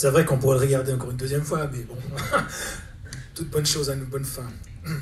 [0.00, 1.96] C'est vrai qu'on pourrait le regarder encore une deuxième fois, mais bon,
[3.34, 4.46] toute bonne chose a une bonne fin.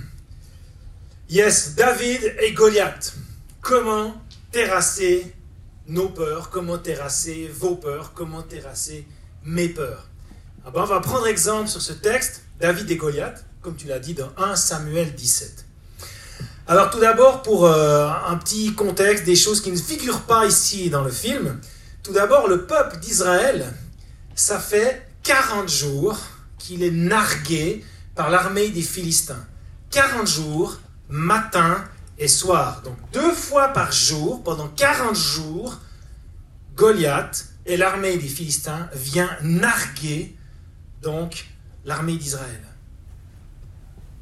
[1.29, 3.13] Yes, David et Goliath.
[3.61, 4.15] Comment
[4.51, 5.35] terrasser
[5.87, 6.49] nos peurs?
[6.49, 8.15] Comment terrasser vos peurs?
[8.15, 9.07] Comment terrasser
[9.45, 10.09] mes peurs?
[10.65, 13.99] Ah ben, On va prendre exemple sur ce texte, David et Goliath, comme tu l'as
[13.99, 15.67] dit dans 1 Samuel 17.
[16.69, 20.89] Alors tout d'abord, pour euh, un petit contexte, des choses qui ne figurent pas ici
[20.89, 21.61] dans le film.
[22.03, 23.75] Tout d'abord, le peuple d'Israël,
[24.37, 26.21] ça fait 40 jours
[26.59, 29.45] qu'il est nargué par l'armée des Philistins.
[29.91, 31.83] 40 jours, matin
[32.19, 32.83] et soir.
[32.83, 35.81] Donc deux fois par jour, pendant 40 jours,
[36.77, 40.37] Goliath et l'armée des Philistins vient narguer
[41.03, 41.47] donc
[41.85, 42.63] l'armée d'Israël.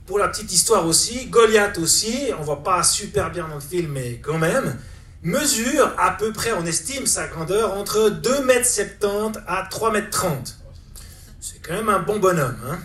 [0.06, 3.92] Pour la petite histoire aussi, Goliath aussi, on voit pas super bien dans le film,
[3.92, 4.78] mais quand même,
[5.24, 10.42] mesure à peu près, on estime sa grandeur, entre 2,70 m à 3,30 m.
[11.41, 12.56] C'est quand même un bon bonhomme.
[12.66, 12.78] Hein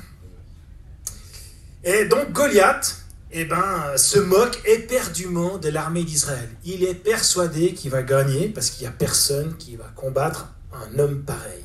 [1.84, 2.98] et donc Goliath,
[3.31, 6.50] eh ben, se moque éperdument de l'armée d'Israël.
[6.66, 11.00] Il est persuadé qu'il va gagner parce qu'il n'y a personne qui va combattre un
[11.00, 11.64] homme pareil.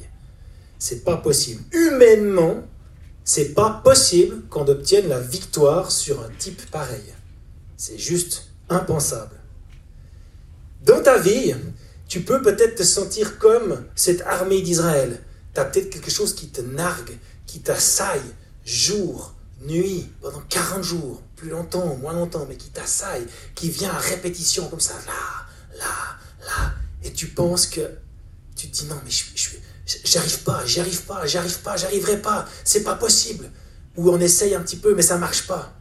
[0.78, 1.62] C'est pas possible.
[1.72, 2.62] Humainement,
[3.24, 7.14] c'est pas possible qu'on obtienne la victoire sur un type pareil.
[7.76, 9.36] C'est juste impensable.
[10.84, 11.54] Dans ta vie,
[12.08, 15.20] tu peux peut-être te sentir comme cette armée d'Israël.
[15.54, 18.20] Tu as peut-être quelque chose qui te nargue, qui t'assaille
[18.66, 23.98] jour, nuit, pendant 40 jours, plus longtemps, moins longtemps, mais qui t'assaille, qui vient à
[23.98, 26.74] répétition comme ça, là, là, là.
[27.02, 27.80] Et tu penses que.
[28.54, 29.24] Tu te dis non, mais je,
[30.04, 33.50] J'arrive pas, j'y arrive pas, j'y arrive pas, j'arriverai pas, c'est pas possible.
[33.96, 35.74] Ou on essaye un petit peu, mais ça marche pas.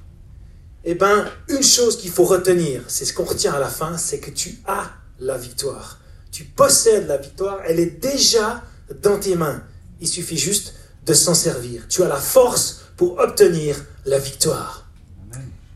[0.86, 4.20] Eh bien, une chose qu'il faut retenir, c'est ce qu'on retient à la fin, c'est
[4.20, 6.00] que tu as la victoire.
[6.32, 8.64] Tu possèdes la victoire, elle est déjà
[9.02, 9.64] dans tes mains.
[10.02, 10.74] Il suffit juste
[11.06, 11.88] de s'en servir.
[11.88, 14.88] Tu as la force pour obtenir la victoire.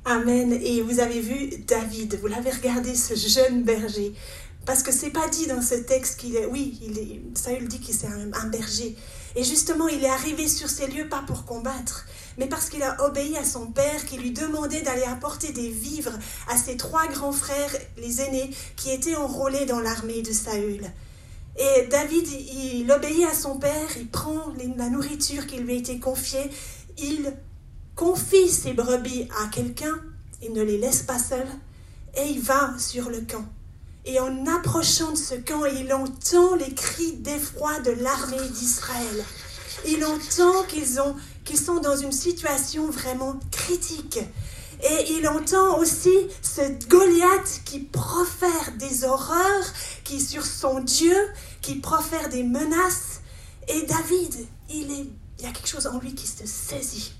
[0.06, 0.54] Amen.
[0.54, 4.14] Et vous avez vu David, vous l'avez regardé, ce jeune berger.
[4.66, 6.46] Parce que c'est pas dit dans ce texte qu'il est.
[6.46, 8.96] Oui, il est, Saül dit qu'il est un, berger.
[9.36, 12.06] Et justement, il est arrivé sur ces lieux pas pour combattre,
[12.38, 16.18] mais parce qu'il a obéi à son père qui lui demandait d'aller apporter des vivres
[16.48, 20.86] à ses trois grands frères, les aînés, qui étaient enrôlés dans l'armée de Saül.
[21.60, 26.00] Et David, il obéit à son père, il prend la nourriture qui lui a été
[26.00, 26.52] confiée,
[27.00, 27.34] il
[27.96, 30.00] confie ses brebis à quelqu'un,
[30.44, 31.48] il ne les laisse pas seuls,
[32.16, 33.46] et il va sur le camp.
[34.06, 39.26] Et en approchant de ce camp, il entend les cris d'effroi de l'armée d'Israël.
[39.86, 41.16] Il entend qu'ils ont,
[41.48, 44.20] qu'ils sont dans une situation vraiment critique.
[44.84, 49.66] Et il entend aussi ce Goliath qui profère des horreurs,
[50.04, 51.16] qui sur son Dieu,
[51.62, 53.22] qui profère des menaces.
[53.70, 55.06] Et David, il, est,
[55.40, 57.14] il y a quelque chose en lui qui se saisit.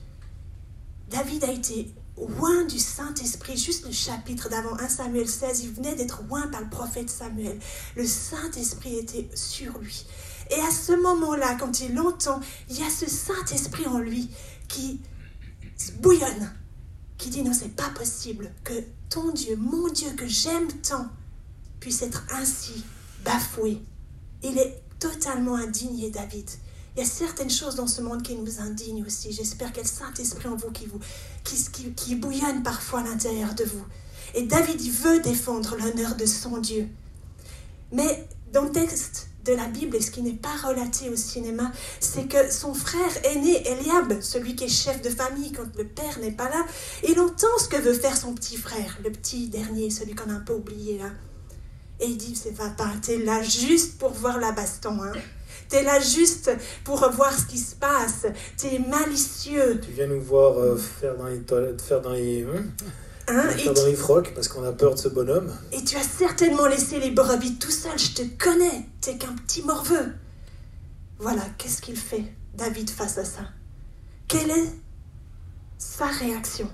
[1.10, 5.96] David a été loin du Saint-Esprit, juste le chapitre d'avant 1 Samuel 16, il venait
[5.96, 7.60] d'être loin par le prophète Samuel.
[7.96, 10.06] Le Saint-Esprit était sur lui.
[10.50, 14.30] Et à ce moment-là, quand il l'entend, il y a ce Saint-Esprit en lui
[14.68, 15.02] qui
[16.00, 16.52] bouillonne,
[17.18, 18.74] qui dit non, c'est pas possible que
[19.10, 21.08] ton Dieu, mon Dieu que j'aime tant,
[21.80, 22.84] puisse être ainsi
[23.24, 23.82] bafoué.
[24.44, 26.50] Il est totalement indigné, David.
[26.96, 29.32] Il y a certaines choses dans ce monde qui nous indignent aussi.
[29.32, 31.00] J'espère qu'il y a le Saint-Esprit en vous qui, vous
[31.44, 33.86] qui, qui, bouillonne parfois à l'intérieur de vous.
[34.34, 36.90] Et David veut défendre l'honneur de son Dieu.
[37.92, 41.72] Mais dans le texte de la Bible, et ce qui n'est pas relaté au cinéma,
[42.00, 46.20] c'est que son frère aîné, Eliab, celui qui est chef de famille quand le père
[46.20, 46.66] n'est pas là,
[47.08, 50.34] il entend ce que veut faire son petit frère, le petit dernier, celui qu'on a
[50.34, 51.10] un peu oublié là.
[52.00, 55.14] Et il dit, c'est pas, t'es là juste pour voir la baston, hein.
[55.70, 56.52] T'es là juste
[56.86, 58.26] pour voir ce qui se passe.
[58.58, 59.82] T'es malicieux.
[59.82, 62.44] Tu viens nous voir euh, faire dans les toilettes, faire dans les...
[62.44, 62.64] Hein,
[63.28, 65.52] hein les frocs parce qu'on a peur de ce bonhomme.
[65.72, 68.88] Et tu as certainement laissé les brebis tout seul, je te connais.
[69.02, 70.14] T'es qu'un petit morveux.
[71.20, 72.24] Voilà, qu'est-ce qu'il fait,
[72.56, 73.42] David, face à ça?
[74.28, 74.74] Quelle est
[75.78, 76.70] sa réaction?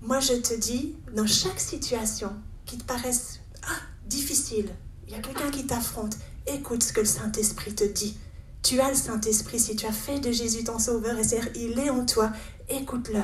[0.00, 2.32] Moi, je te dis, dans chaque situation
[2.66, 4.68] qui te paraisse ah, difficile,
[5.06, 6.16] il y a quelqu'un qui t'affronte,
[6.46, 8.16] Écoute ce que le Saint-Esprit te dit.
[8.62, 11.48] Tu as le Saint-Esprit si tu as fait de Jésus ton Sauveur et Seigneur.
[11.54, 12.32] Il est en toi.
[12.68, 13.20] Écoute-le.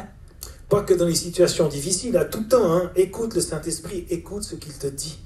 [0.69, 2.73] Pas que dans les situations difficiles, à tout temps.
[2.73, 2.91] Hein.
[2.97, 5.19] Écoute le Saint-Esprit, écoute ce qu'il te dit.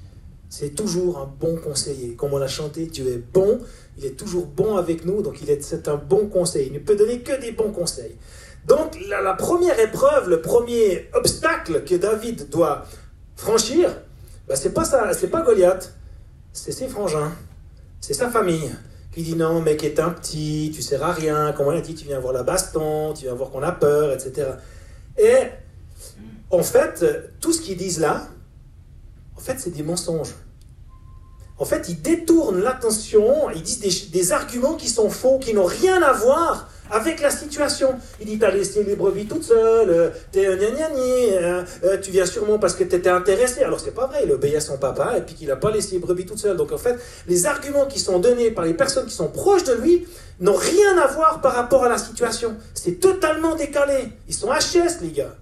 [0.49, 2.15] C'est toujours un bon conseiller.
[2.15, 3.59] Comme on l'a chanté, Dieu est bon,
[3.97, 6.67] il est toujours bon avec nous, donc il est, c'est un bon conseil.
[6.67, 8.15] Il ne peut donner que des bons conseils.
[8.67, 12.85] Donc la, première épreuve, le premier obstacle que David doit
[13.35, 13.89] franchir,
[14.47, 15.93] bah, c'est pas ça, c'est pas Goliath,
[16.53, 17.31] c'est ses frangins
[18.03, 18.69] c'est sa famille.
[19.13, 21.95] qui dit non, mec est un petit, tu sers à rien, comme on a dit,
[21.95, 24.47] tu viens voir la baston, tu viens voir qu'on a peur, etc.
[25.17, 25.49] Et
[26.49, 27.05] en fait,
[27.39, 28.27] tout ce qu'ils disent là,
[29.35, 30.33] en fait, c'est des mensonges.
[31.57, 35.65] En fait, ils détournent l'attention, ils disent des, des arguments qui sont faux, qui n'ont
[35.65, 37.95] rien à voir avec la situation.
[38.19, 42.25] Il dit, t'as laissé les brebis toutes seules, euh, t'es un euh, euh, tu viens
[42.25, 43.63] sûrement parce que t'étais intéressé.
[43.63, 45.93] Alors c'est pas vrai, il obéit à son papa et puis qu'il n'a pas laissé
[45.93, 46.57] les brebis toutes seules.
[46.57, 46.97] Donc en fait,
[47.27, 50.07] les arguments qui sont donnés par les personnes qui sont proches de lui
[50.39, 52.55] n'ont rien à voir par rapport à la situation.
[52.73, 54.09] C'est totalement décalé.
[54.27, 55.35] Ils sont HS, les gars.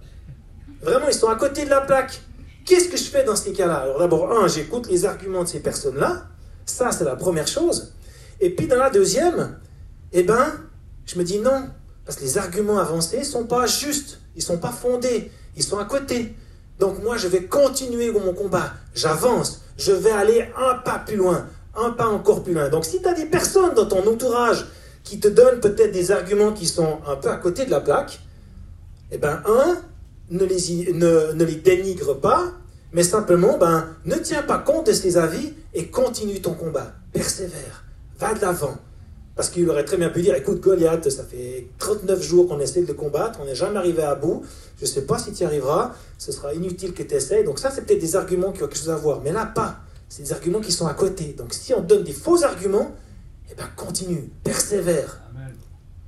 [0.82, 2.20] Vraiment, ils sont à côté de la plaque.
[2.64, 3.76] Qu'est-ce que je fais dans ces cas-là?
[3.76, 6.24] Alors d'abord, un, j'écoute les arguments de ces personnes-là.
[6.66, 7.92] Ça, c'est la première chose.
[8.40, 9.58] Et puis dans la deuxième,
[10.12, 10.52] eh ben,
[11.12, 11.68] je me dis non,
[12.04, 15.62] parce que les arguments avancés ne sont pas justes, ils ne sont pas fondés, ils
[15.62, 16.34] sont à côté.
[16.78, 21.46] Donc moi, je vais continuer mon combat, j'avance, je vais aller un pas plus loin,
[21.76, 22.68] un pas encore plus loin.
[22.68, 24.66] Donc si tu as des personnes dans ton entourage
[25.04, 28.20] qui te donnent peut-être des arguments qui sont un peu à côté de la plaque,
[29.10, 29.76] eh ben un,
[30.30, 32.52] ne les, ne, ne les dénigre pas,
[32.92, 36.92] mais simplement, ben, ne tiens pas compte de ces avis et continue ton combat.
[37.12, 37.84] Persévère,
[38.18, 38.76] va de l'avant,
[39.34, 42.82] parce qu'il aurait très bien pu dire, écoute Goliath, ça fait 39 jours qu'on essaie
[42.82, 44.42] de le combattre, on n'est jamais arrivé à bout,
[44.76, 47.42] je ne sais pas si tu y arriveras, ce sera inutile que tu essaies.
[47.42, 49.22] Donc ça, c'est peut-être des arguments qui ont quelque chose à voir.
[49.22, 49.78] Mais là, pas.
[50.08, 51.34] C'est des arguments qui sont à côté.
[51.36, 52.92] Donc si on donne des faux arguments,
[53.50, 55.20] eh bien continue, persévère.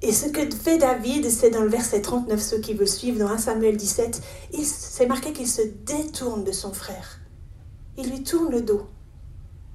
[0.03, 3.29] Et ce que fait David, c'est dans le verset 39, ceux qui veulent suivre, dans
[3.29, 4.21] 1 Samuel 17,
[4.63, 7.21] c'est marqué qu'il se détourne de son frère.
[7.97, 8.83] Il lui tourne le dos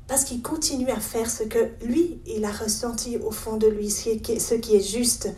[0.10, 3.92] parce qu'il continue à faire ce que lui, il a ressenti au fond de lui,
[3.92, 5.30] ce qui est, juste.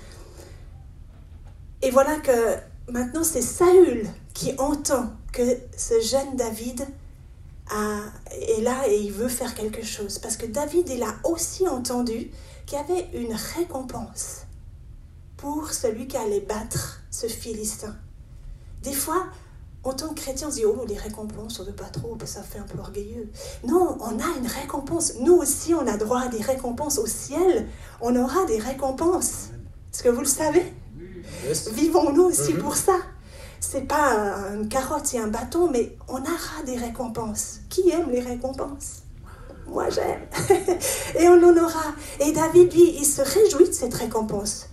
[1.82, 2.56] Et voilà que
[2.90, 6.88] maintenant c'est Saül qui entend que ce jeune David
[8.32, 10.20] est là et il veut faire quelque chose.
[10.20, 12.32] Parce que David, il a aussi entendu
[12.66, 14.44] qu'il y avait une récompense
[15.36, 17.94] pour celui qui allait battre ce Philistin.
[18.84, 19.26] Des fois,
[19.84, 22.16] en tant que chrétien, on se dit, oh, les récompenses, on ne veut pas trop,
[22.26, 23.32] ça fait un peu orgueilleux.
[23.68, 25.14] Non, on a une récompense.
[25.20, 27.68] Nous aussi, on a droit à des récompenses au ciel.
[28.00, 29.50] On aura des récompenses.
[29.92, 30.72] Est-ce que vous le savez?
[31.74, 32.62] Vivons-nous aussi mhm.
[32.62, 32.96] pour ça.
[33.60, 37.62] C'est pas une carotte et un bâton, mais on aura des récompenses.
[37.70, 39.02] Qui aime les récompenses?
[39.68, 40.22] Moi, j'aime.
[41.20, 41.96] et on en aura.
[42.20, 44.68] Et David, lui, il se réjouit de cette récompense.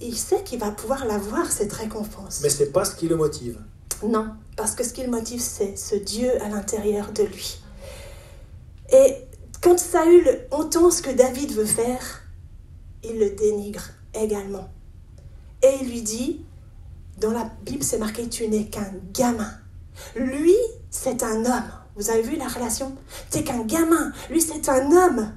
[0.00, 2.40] Il sait qu'il va pouvoir l'avoir, cette récompense.
[2.42, 3.58] Mais c'est pas ce qui le motive.
[4.04, 7.60] Non, parce que ce qui le motive, c'est ce Dieu à l'intérieur de lui.
[8.92, 9.16] Et
[9.62, 12.22] quand Saül entend ce que David veut faire,
[13.04, 14.68] il le dénigre également.
[15.62, 16.44] Et il lui dit,
[17.18, 19.52] dans la Bible c'est marqué, tu n'es qu'un gamin.
[20.16, 20.56] Lui,
[20.90, 21.70] c'est un homme.
[21.96, 22.96] Vous avez vu la relation?
[23.30, 24.12] Tu qu'un gamin.
[24.30, 25.32] Lui, c'est un homme.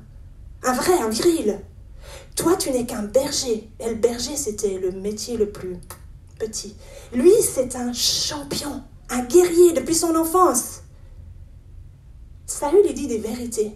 [0.63, 1.59] Un vrai, un viril.
[2.35, 3.69] Toi, tu n'es qu'un berger.
[3.79, 5.77] Et le berger, c'était le métier le plus
[6.39, 6.75] petit.
[7.13, 10.81] Lui, c'est un champion, un guerrier depuis son enfance.
[12.45, 13.75] Saül lui dit des vérités.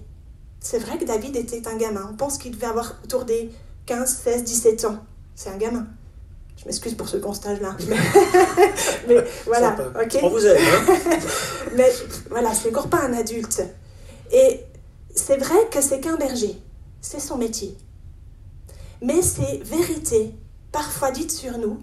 [0.60, 2.10] C'est vrai que David était un gamin.
[2.12, 3.50] On pense qu'il devait avoir autour des
[3.86, 5.00] 15, 16, 17 ans.
[5.36, 5.88] C'est un gamin.
[6.58, 7.78] Je m'excuse pour ce constat-là.
[9.08, 9.16] Mais,
[9.46, 10.20] voilà, ok.
[10.22, 10.58] On vous aime.
[10.58, 11.18] Hein.
[11.76, 11.90] Mais
[12.30, 13.64] voilà, c'est encore pas un adulte.
[14.32, 14.66] Et
[15.16, 16.62] c'est vrai que c'est qu'un berger.
[17.00, 17.78] C'est son métier.
[19.02, 20.36] Mais ces vérités,
[20.74, 21.82] parfois dites sur nous,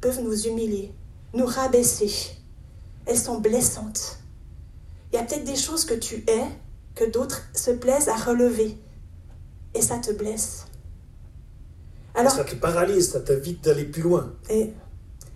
[0.00, 0.92] peuvent nous humilier,
[1.34, 2.10] nous rabaisser.
[3.06, 4.18] Elles sont blessantes.
[5.12, 6.44] Il y a peut-être des choses que tu es,
[6.94, 8.76] que d'autres se plaisent à relever.
[9.74, 10.66] Et ça te blesse.
[12.14, 14.32] Alors, ça te paralyse, ça t'invite d'aller plus loin.
[14.48, 14.72] Et,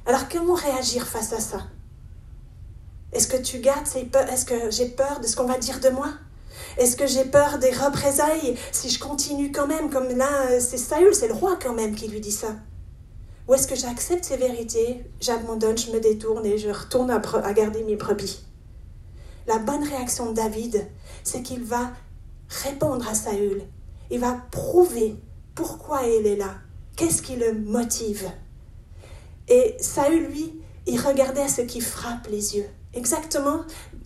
[0.06, 1.66] alors comment réagir face à ça?
[3.12, 5.80] Est-ce que tu gardes ces peurs Est-ce que j'ai peur de ce qu'on va dire
[5.80, 6.08] de moi?
[6.78, 11.14] Est-ce que j'ai peur des représailles si je continue quand même Comme là, c'est Saül,
[11.14, 12.56] c'est le roi quand même qui lui dit ça?
[13.50, 17.19] Ou est-ce que j'accepte ces vérités, j'abandonne, je me détourne et je retourne à,
[17.52, 18.45] garder mes brebis
[19.49, 20.87] La bonne réaction de David,
[21.25, 21.90] c'est qu'il va
[22.62, 23.64] répondre à Saül.
[24.09, 25.16] Il va prouver
[25.57, 26.59] pourquoi il est là.
[26.95, 28.30] Qu'est-ce qui le motive?
[29.49, 30.54] Et Saül, lui,
[30.87, 32.66] il regardait à ce qui frappe les yeux.
[32.95, 33.62] Exactement,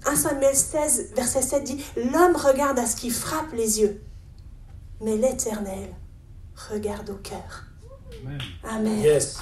[0.07, 4.01] 1 Samuel 16, verset 7 dit, L'homme regarde à ce qui frappe les yeux,
[5.03, 5.91] mais l'Éternel
[6.71, 7.74] regarde au cœur.
[8.63, 9.03] Amen.
[9.03, 9.39] Yes.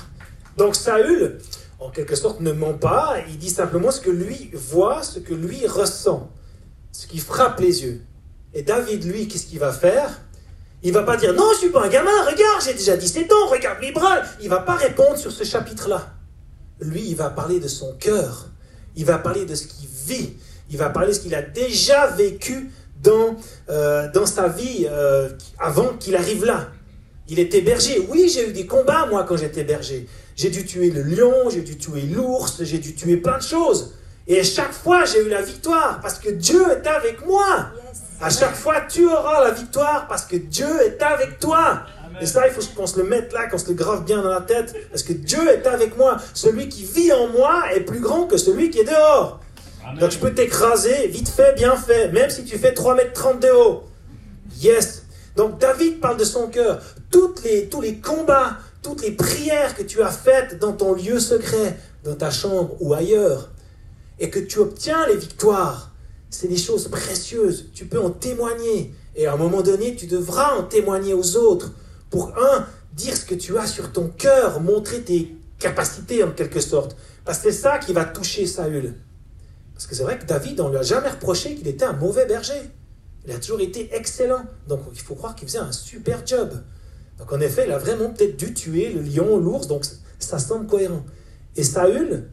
[0.56, 1.38] Donc Saül,
[1.78, 3.16] en quelque sorte, ne ment pas.
[3.28, 6.30] Il dit simplement ce que lui voit, ce que lui ressent,
[6.92, 8.02] ce qui frappe les yeux.
[8.54, 10.20] Et David, lui, qu'est-ce qu'il va faire?
[10.82, 12.10] Il va pas dire non, je suis pas un gamin.
[12.24, 13.46] Regarde, j'ai déjà 17 ans.
[13.48, 14.18] Regarde mes bras.
[14.40, 16.12] Il va pas répondre sur ce chapitre-là.
[16.80, 18.48] Lui, il va parler de son cœur.
[18.96, 20.34] Il va parler de ce qu'il vit.
[20.70, 22.70] Il va parler de ce qu'il a déjà vécu
[23.02, 23.36] dans,
[23.70, 26.68] euh, dans sa vie euh, avant qu'il arrive là.
[27.32, 28.06] Il était berger.
[28.10, 30.06] Oui, j'ai eu des combats, moi, quand j'étais berger.
[30.36, 33.94] J'ai dû tuer le lion, j'ai dû tuer l'ours, j'ai dû tuer plein de choses.
[34.28, 37.70] Et chaque fois, j'ai eu la victoire parce que Dieu est avec moi.
[38.20, 41.84] À chaque fois, tu auras la victoire parce que Dieu est avec toi.
[42.20, 44.28] Et ça, il faut qu'on se le mette là, qu'on se le grave bien dans
[44.28, 44.76] la tête.
[44.90, 46.18] Parce que Dieu est avec moi.
[46.34, 49.40] Celui qui vit en moi est plus grand que celui qui est dehors.
[49.98, 53.40] Donc je peux t'écraser, vite fait, bien fait, même si tu fais 3 mètres 30
[53.40, 53.84] de haut.
[54.60, 55.01] Yes.
[55.36, 56.82] Donc David parle de son cœur.
[57.44, 61.76] Les, tous les combats, toutes les prières que tu as faites dans ton lieu secret,
[62.04, 63.50] dans ta chambre ou ailleurs,
[64.18, 65.92] et que tu obtiens les victoires,
[66.30, 67.66] c'est des choses précieuses.
[67.74, 68.94] Tu peux en témoigner.
[69.14, 71.72] Et à un moment donné, tu devras en témoigner aux autres
[72.10, 76.60] pour, un, dire ce que tu as sur ton cœur, montrer tes capacités en quelque
[76.60, 76.96] sorte.
[77.24, 78.94] Parce que c'est ça qui va toucher Saül.
[79.74, 81.92] Parce que c'est vrai que David, on ne lui a jamais reproché qu'il était un
[81.92, 82.70] mauvais berger.
[83.24, 84.44] Il a toujours été excellent.
[84.68, 86.52] Donc il faut croire qu'il faisait un super job.
[87.18, 89.84] Donc en effet, il a vraiment peut-être dû tuer le lion, l'ours, donc
[90.18, 91.04] ça semble cohérent.
[91.56, 92.28] Et Saül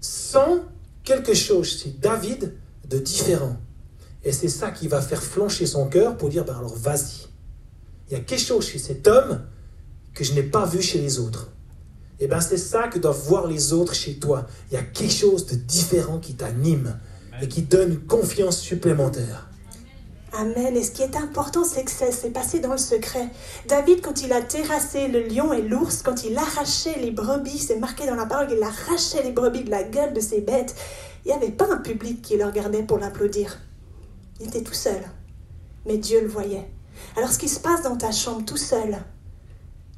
[0.00, 0.62] sent
[1.04, 2.54] quelque chose chez David
[2.88, 3.56] de différent.
[4.22, 7.28] Et c'est ça qui va faire flancher son cœur pour dire, ben alors vas-y.
[8.08, 9.40] Il y a quelque chose chez cet homme
[10.14, 11.50] que je n'ai pas vu chez les autres.
[12.18, 14.46] Et bien c'est ça que doivent voir les autres chez toi.
[14.70, 16.98] Il y a quelque chose de différent qui t'anime
[17.40, 19.49] et qui donne une confiance supplémentaire.
[20.32, 20.76] Amen.
[20.76, 23.28] Et ce qui est important, c'est que ça s'est passé dans le secret.
[23.66, 27.78] David, quand il a terrassé le lion et l'ours, quand il arrachait les brebis, c'est
[27.78, 30.76] marqué dans la parole qu'il arrachait les brebis de la gueule de ces bêtes,
[31.24, 33.58] il n'y avait pas un public qui le regardait pour l'applaudir.
[34.40, 35.02] Il était tout seul.
[35.84, 36.70] Mais Dieu le voyait.
[37.16, 38.98] Alors ce qui se passe dans ta chambre tout seul,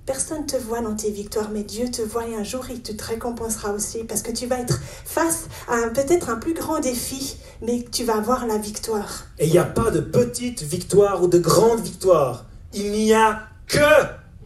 [0.06, 2.82] personne ne te voit dans tes victoires, mais Dieu te voit et un jour il
[2.82, 7.36] te récompensera aussi parce que tu vas être face à peut-être un plus grand défi,
[7.60, 9.26] mais tu vas avoir la victoire.
[9.38, 12.46] Et il n'y a pas de petite victoire ou de grande victoire.
[12.72, 13.78] Il n'y a que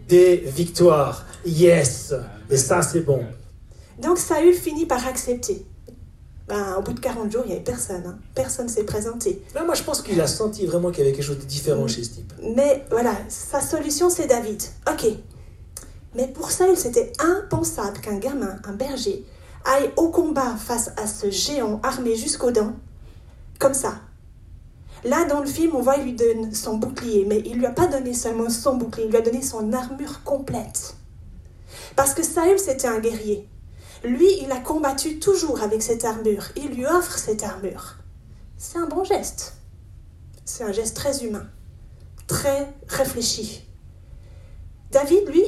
[0.08, 1.24] des victoires.
[1.44, 2.14] Yes.
[2.50, 3.24] Et ça, c'est bon.
[4.00, 5.64] Donc Saül finit par accepter.
[6.48, 8.04] Ben, au bout de 40 jours, il n'y avait personne.
[8.06, 8.18] Hein.
[8.34, 9.42] Personne s'est présenté.
[9.54, 11.88] Là, moi, je pense qu'il a senti vraiment qu'il y avait quelque chose de différent
[11.88, 12.32] chez ce type.
[12.54, 14.62] Mais voilà, sa solution, c'est David.
[14.88, 15.06] Ok.
[16.16, 19.24] Mais pour Saül, c'était impensable qu'un gamin, un berger,
[19.66, 22.72] aille au combat face à ce géant armé jusqu'aux dents,
[23.58, 24.00] comme ça.
[25.04, 27.70] Là, dans le film, on voit, il lui donne son bouclier, mais il lui a
[27.70, 30.96] pas donné seulement son bouclier, il lui a donné son armure complète.
[31.96, 33.46] Parce que Saül, c'était un guerrier.
[34.02, 36.44] Lui, il a combattu toujours avec cette armure.
[36.56, 37.96] Il lui offre cette armure.
[38.56, 39.54] C'est un bon geste.
[40.44, 41.46] C'est un geste très humain,
[42.26, 43.66] très réfléchi.
[44.92, 45.44] David, lui,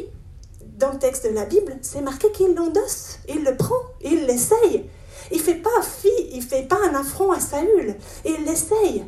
[0.78, 4.88] dans le texte de la Bible, c'est marqué qu'il l'endosse, il le prend, il l'essaye.
[5.32, 9.04] Il fait pas fi, il fait pas un affront à Saül, il l'essaye.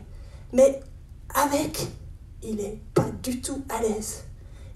[0.53, 0.81] Mais
[1.35, 1.87] avec,
[2.43, 4.25] il n'est pas du tout à l'aise.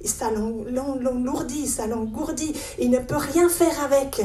[0.05, 4.23] Ça l'enlourdit, ça l'engourdit, il ne peut rien faire avec.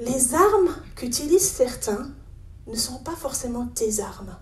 [0.00, 2.10] Les armes qu'utilisent certains
[2.66, 4.36] ne sont pas forcément tes armes.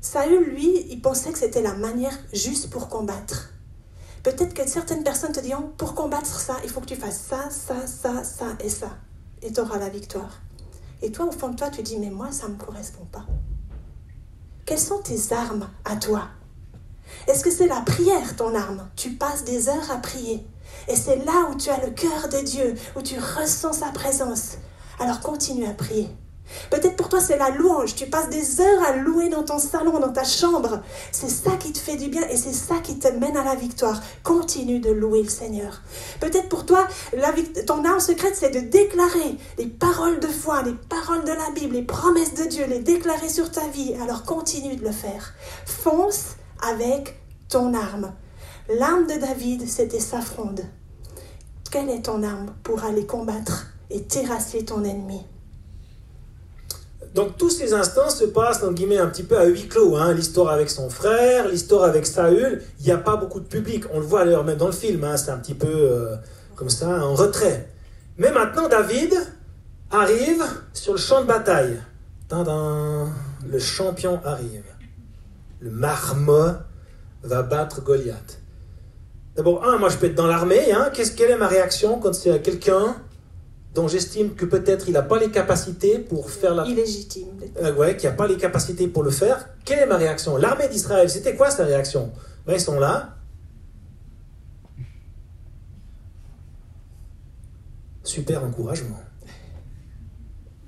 [0.00, 3.50] Saül, lui, il pensait que c'était la manière juste pour combattre.
[4.26, 7.48] Peut-être que certaines personnes te diront, pour combattre ça, il faut que tu fasses ça,
[7.48, 8.90] ça, ça, ça et ça.
[9.40, 10.40] Et tu auras la victoire.
[11.00, 13.24] Et toi, au fond de toi, tu dis, mais moi, ça ne me correspond pas.
[14.64, 16.24] Quelles sont tes armes à toi?
[17.28, 18.88] Est-ce que c'est la prière, ton arme?
[18.96, 20.44] Tu passes des heures à prier.
[20.88, 24.56] Et c'est là où tu as le cœur de Dieu, où tu ressens sa présence.
[24.98, 26.08] Alors continue à prier.
[26.70, 27.94] Peut-être pour toi c'est la louange.
[27.94, 30.80] Tu passes des heures à louer dans ton salon, dans ta chambre.
[31.12, 33.54] C'est ça qui te fait du bien et c'est ça qui te mène à la
[33.54, 34.00] victoire.
[34.22, 35.82] Continue de louer le Seigneur.
[36.20, 36.86] Peut-être pour toi,
[37.66, 41.74] ton arme secrète c'est de déclarer les paroles de foi, les paroles de la Bible,
[41.76, 43.94] les promesses de Dieu, les déclarer sur ta vie.
[44.02, 45.34] Alors continue de le faire.
[45.64, 48.12] Fonce avec ton arme.
[48.68, 50.62] L'arme de David, c'était sa fronde.
[51.70, 55.24] Quelle est ton arme pour aller combattre et terrasser ton ennemi?
[57.16, 59.96] Donc tous ces instants se passent, en guillemets, un petit peu à huis clos.
[59.96, 60.12] Hein.
[60.12, 63.84] L'histoire avec son frère, l'histoire avec Saül, il n'y a pas beaucoup de public.
[63.90, 65.16] On le voit d'ailleurs même dans le film, hein.
[65.16, 66.16] c'est un petit peu euh,
[66.56, 67.70] comme ça, en retrait.
[68.18, 69.14] Mais maintenant, David
[69.90, 70.44] arrive
[70.74, 71.80] sur le champ de bataille.
[72.28, 73.10] Tadam,
[73.48, 74.64] le champion arrive.
[75.60, 76.52] Le marmot
[77.22, 78.40] va battre Goliath.
[79.36, 80.70] D'abord, moi je peux être dans l'armée.
[80.70, 80.90] Hein.
[80.92, 82.94] Qu'est-ce, quelle est ma réaction quand c'est quelqu'un
[83.76, 86.64] dont j'estime que peut-être il n'a pas les capacités pour faire la...
[86.64, 87.28] Illégitime.
[87.62, 89.50] Euh, ouais, qui n'a pas les capacités pour le faire.
[89.66, 90.38] Quelle est ma réaction?
[90.38, 92.10] L'armée d'Israël, c'était quoi sa réaction?
[92.46, 93.16] Ben, Ils sont là.
[98.02, 98.98] Super encouragement.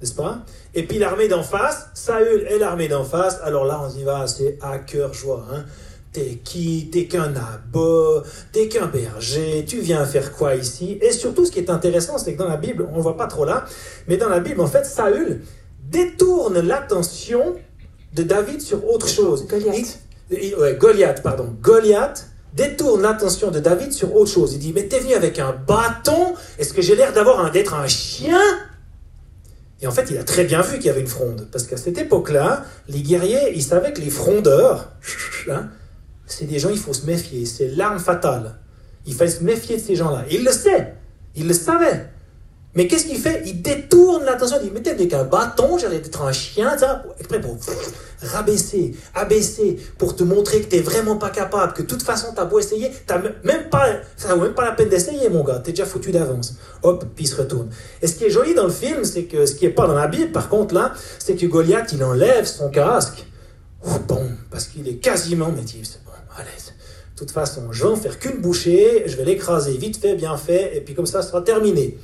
[0.00, 0.44] n'est-ce pas?
[0.74, 4.26] Et puis l'armée d'en face, Saül et l'armée d'en face, alors là on y va,
[4.26, 5.46] c'est à cœur joie.
[5.50, 5.64] Hein
[6.12, 6.88] T'es qui?
[6.90, 8.22] T'es qu'un abo?
[8.52, 9.64] T'es qu'un berger?
[9.66, 10.98] Tu viens faire quoi ici?
[11.02, 13.26] Et surtout, ce qui est intéressant, c'est que dans la Bible, on ne voit pas
[13.26, 13.66] trop là,
[14.06, 15.42] mais dans la Bible, en fait, Saül
[15.90, 17.56] détourne l'attention
[18.14, 19.46] de David sur autre chose.
[19.46, 20.00] Goliath.
[20.30, 21.54] ouais, Goliath, pardon.
[21.60, 24.54] Goliath détourne l'attention de David sur autre chose.
[24.54, 26.34] Il dit, mais t'es venu avec un bâton?
[26.58, 28.40] Est-ce que j'ai l'air d'avoir un, d'être un chien?
[29.80, 31.48] Et en fait, il a très bien vu qu'il y avait une fronde.
[31.52, 34.90] Parce qu'à cette époque-là, les guerriers, ils savaient que les frondeurs,
[35.50, 35.68] hein,
[36.28, 37.44] c'est des gens, il faut se méfier.
[37.46, 38.56] C'est l'arme fatale.
[39.06, 40.24] Il faut se méfier de ces gens-là.
[40.30, 40.94] Il le sait.
[41.34, 42.10] Il le savait.
[42.74, 43.42] Mais qu'est-ce qu'il fait?
[43.46, 44.58] Il détourne l'attention.
[44.62, 47.56] Il mais avec un bâton, j'allais être un chien, ça, exprès pour
[48.20, 52.28] rabaisser, abaisser, pour te montrer que tu n'es vraiment pas capable, que de toute façon,
[52.34, 55.44] tu as beau essayer, t'as même pas, ça vaut même pas la peine d'essayer, mon
[55.44, 55.60] gars.
[55.64, 56.56] Tu es déjà foutu d'avance.
[56.82, 57.68] Hop, puis il se retourne.
[58.02, 59.94] Et ce qui est joli dans le film, c'est que ce qui n'est pas dans
[59.94, 63.24] la Bible, par contre, là, c'est que Goliath, il enlève son casque.
[64.06, 65.82] bon, parce qu'il est quasiment métier
[66.38, 66.74] à l'aise.
[67.14, 70.36] De toute façon, je vais en faire qu'une bouchée, je vais l'écraser vite fait, bien
[70.36, 71.98] fait, et puis comme ça, ça sera terminé.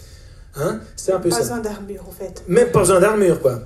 [0.56, 1.42] Hein C'est un peu pas ça.
[1.42, 2.42] besoin d'armure, en fait.
[2.48, 3.60] Même pas besoin d'armure, quoi.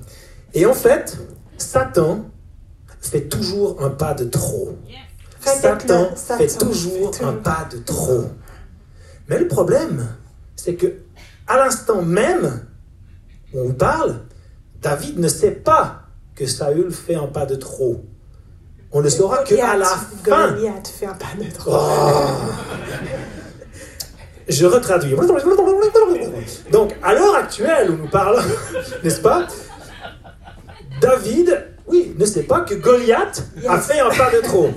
[0.53, 1.17] Et en fait,
[1.57, 2.25] Satan
[3.01, 4.77] fait toujours un pas de trop.
[5.41, 8.25] Satan, fait toujours un pas de trop.
[9.27, 10.07] Mais le problème,
[10.55, 10.93] c'est que
[11.47, 12.65] à l'instant même
[13.53, 14.21] où on parle,
[14.81, 16.03] David ne sait pas
[16.35, 18.05] que Saül fait un pas de trop.
[18.91, 20.07] On ne saura qu'à la fin.
[20.23, 21.71] Goliath fait un pas de trop.
[21.73, 22.27] Oh.
[24.47, 25.15] Je retraduis.
[26.71, 28.41] Donc, à l'heure actuelle où nous parlons,
[29.03, 29.47] n'est-ce pas
[30.99, 34.71] David, oui, ne sait pas que Goliath a fait un pas de trop.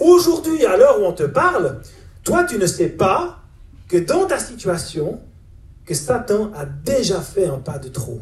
[0.00, 1.80] Aujourd'hui, à l'heure où on te parle,
[2.24, 3.38] toi, tu ne sais pas
[3.88, 5.20] que dans ta situation,
[5.86, 8.20] que Satan a déjà fait un pas de trop.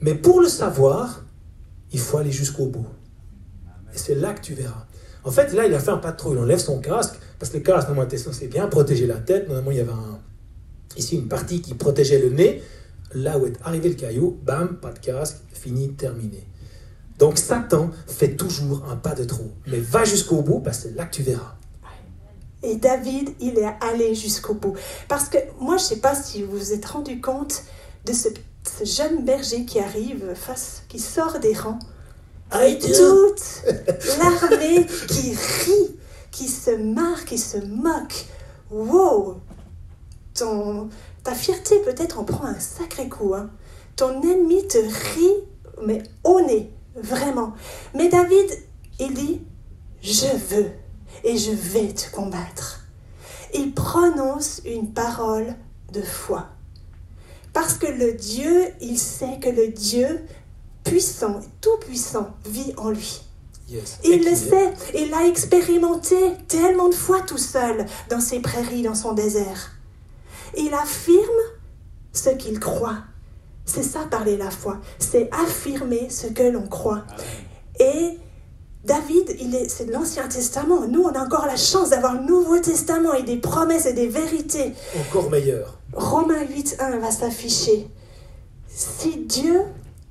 [0.00, 1.23] Mais pour le savoir,
[1.94, 2.86] il faut aller jusqu'au bout.
[3.94, 4.84] Et c'est là que tu verras.
[5.22, 6.34] En fait, là, il a fait un pas de trop.
[6.34, 9.46] Il enlève son casque, parce que le casque, normalement, censé bien protéger la tête.
[9.46, 9.92] Normalement, il y avait
[10.96, 12.62] ici une partie qui protégeait le nez.
[13.14, 16.44] Là où est arrivé le caillou, bam, pas de casque, fini, terminé.
[17.16, 19.52] Donc Satan fait toujours un pas de trop.
[19.68, 21.54] Mais va jusqu'au bout, parce que c'est là que tu verras.
[22.64, 24.74] Et David, il est allé jusqu'au bout.
[25.06, 27.62] Parce que moi, je ne sais pas si vous vous êtes rendu compte
[28.04, 28.30] de ce,
[28.66, 31.78] ce jeune berger qui arrive face, qui sort des rangs.
[32.62, 33.64] Et toute
[34.18, 35.96] l'armée qui rit,
[36.30, 38.26] qui se marre, qui se moque.
[38.70, 39.40] Wow!
[40.34, 40.88] Ton,
[41.22, 43.34] ta fierté peut-être en prend un sacré coup.
[43.34, 43.50] Hein.
[43.96, 45.44] Ton ennemi te rit,
[45.84, 47.54] mais au nez, vraiment.
[47.94, 48.50] Mais David,
[48.98, 49.40] il dit,
[50.02, 50.70] je veux
[51.24, 52.80] et je vais te combattre.
[53.54, 55.54] Il prononce une parole
[55.92, 56.48] de foi.
[57.54, 60.20] Parce que le Dieu, il sait que le Dieu
[60.82, 63.22] puissant, tout puissant, vit en lui.
[63.70, 63.98] Yes.
[64.04, 66.16] Il le sait, il l'a expérimenté
[66.48, 69.70] tellement de fois tout seul dans ses prairies, dans son désert.
[70.58, 71.22] Il affirme
[72.12, 72.98] ce qu'il croit.
[73.64, 77.04] C'est ça parler la foi, c'est affirmer ce que l'on croit.
[77.80, 78.18] Et
[78.84, 80.86] David, il est, c'est de l'Ancien Testament.
[80.86, 84.08] Nous, on a encore la chance d'avoir le Nouveau Testament et des promesses et des
[84.08, 84.74] vérités.
[85.00, 85.78] Encore meilleur.
[85.94, 87.88] Romains 8.1 va s'afficher.
[88.68, 89.62] Si Dieu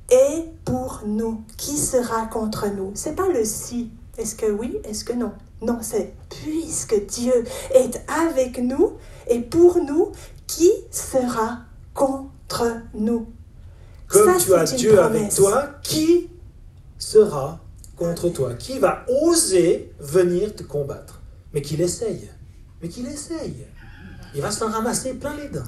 [0.10, 2.92] est pour nous, qui sera contre nous?
[2.96, 3.92] C'est pas le si.
[4.18, 4.78] Est-ce que oui?
[4.84, 5.32] Est-ce que non?
[5.62, 7.44] Non, c'est puisque Dieu
[7.74, 8.94] est avec nous
[9.30, 10.12] et pour nous,
[10.48, 11.60] qui sera
[11.94, 13.28] contre nous?
[14.08, 16.30] Comme Ça, tu as Dieu avec toi, qui
[16.98, 17.60] sera
[17.98, 18.54] contre toi?
[18.54, 21.22] Qui va oser venir te combattre?
[21.54, 22.30] Mais qu'il essaye.
[22.82, 23.66] Mais qu'il essaye.
[24.36, 25.64] Il va s'en ramasser plein les dents.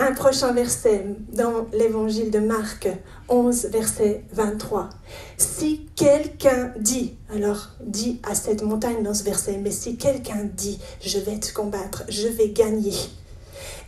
[0.00, 2.88] Un prochain verset dans l'évangile de Marc
[3.28, 4.90] 11, verset 23.
[5.36, 10.78] Si quelqu'un dit, alors dit à cette montagne dans ce verset, mais si quelqu'un dit,
[11.00, 12.94] je vais te combattre, je vais gagner,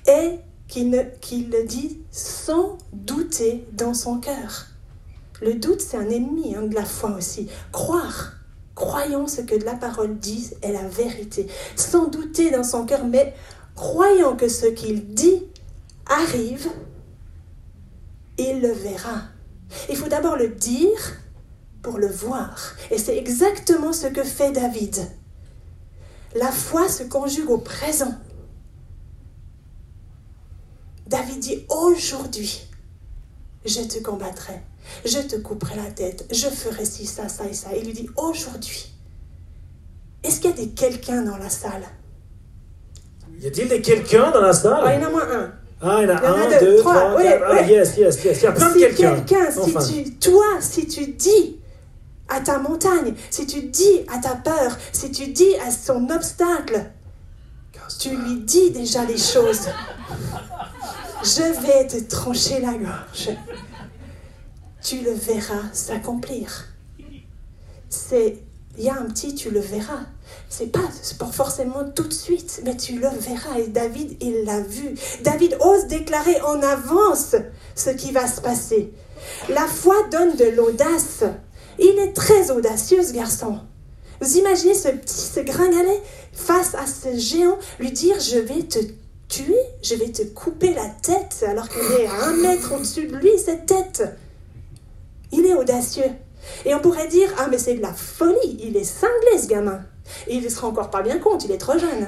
[0.09, 4.67] et qu'il le dit sans douter dans son cœur.
[5.41, 7.49] Le doute, c'est un ennemi hein, de la foi aussi.
[7.73, 8.40] Croire.
[8.81, 11.47] Croyons ce que la parole dit est la vérité.
[11.77, 13.35] Sans douter dans son cœur, mais
[13.75, 15.43] croyant que ce qu'il dit
[16.07, 16.67] arrive,
[18.39, 19.25] il le verra.
[19.91, 21.19] Il faut d'abord le dire
[21.83, 22.75] pour le voir.
[22.91, 24.97] Et c'est exactement ce que fait David.
[26.35, 28.15] La foi se conjugue au présent.
[31.07, 32.67] David dit aujourd'hui,
[33.67, 34.63] je te combattrai,
[35.05, 37.69] je te couperai la tête, je ferai ci, ça, ça et ça.
[37.77, 38.93] Il lui dit aujourd'hui.
[40.23, 41.85] Est-ce qu'il y a des quelqu'un dans la salle?
[43.41, 45.53] Y a-t-il des quelqu'un dans la Ah, salle Il y en a moins un.
[45.83, 47.25] Ah, il y en a Il y en a un, deux, deux, trois, trois, ouais,
[47.25, 47.45] quatre.
[47.49, 48.39] Ah, yes, yes, yes.
[48.41, 49.15] Il y a plein de quelqu'un.
[49.23, 49.81] quelqu'un, Enfin.
[49.81, 51.59] si tu, toi, si tu dis
[52.29, 56.85] à ta montagne, si tu dis à ta peur, si tu dis à son obstacle,
[57.99, 59.69] tu lui dis déjà les choses.
[61.23, 63.31] Je vais te trancher la gorge.
[64.83, 66.67] Tu le verras s'accomplir.
[67.89, 68.39] C'est,
[68.79, 70.07] il y a un petit, tu le verras.
[70.49, 70.89] C'est pas,
[71.19, 73.59] pas forcément tout de suite, mais tu le verras.
[73.59, 74.95] Et David, il l'a vu.
[75.23, 77.37] David ose déclarer en avance
[77.75, 78.93] ce qui va se passer.
[79.49, 81.25] La foi donne de l'audace.
[81.79, 83.59] Il est très audacieux, ce garçon.
[84.21, 88.79] Vous imaginez ce petit, ce gringalet face à ce géant, lui dire Je vais te
[89.29, 93.17] tuer, je vais te couper la tête, alors qu'il est à un mètre au-dessus de
[93.17, 94.03] lui, cette tête.
[95.33, 96.11] Il est audacieux.
[96.65, 99.81] Et on pourrait dire Ah, mais c'est de la folie, il est cinglé, ce gamin.
[100.27, 102.07] Et il ne se rend encore pas bien compte, il est trop jeune.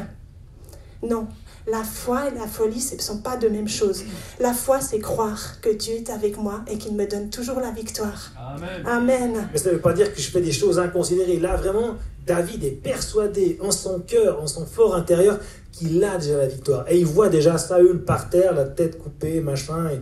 [1.03, 1.27] Non,
[1.67, 4.05] la foi et la folie, ce ne sont pas de même chose.
[4.41, 7.71] La foi, c'est croire que Dieu est avec moi et qu'il me donne toujours la
[7.71, 8.33] victoire.
[8.57, 8.87] Amen.
[8.87, 9.49] Amen.
[9.53, 11.39] Mais ça ne veut pas dire que je fais des choses inconsidérées.
[11.39, 15.39] Là, vraiment, David est persuadé en son cœur, en son fort intérieur,
[15.73, 16.85] qu'il a déjà la victoire.
[16.89, 19.89] Et il voit déjà Saül par terre, la tête coupée, machin.
[19.91, 20.01] et-